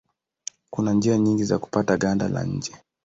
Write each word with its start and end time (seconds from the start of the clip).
Kuna 0.69 0.93
njia 0.93 1.17
nyingi 1.17 1.43
za 1.43 1.59
kupata 1.59 1.97
ganda 1.97 2.27
la 2.29 2.43
nje. 2.43 2.73